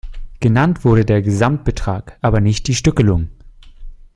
[0.39, 3.29] Genannt wurde der Gesamtbetrag, aber nicht die Stückelung.